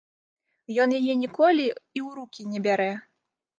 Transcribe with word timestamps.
Ён 0.85 0.89
яе 1.01 1.13
ніколі 1.25 1.65
і 1.69 1.73
ў 1.73 2.07
рукі 2.17 2.49
не 2.57 2.65
бярэ. 2.67 2.91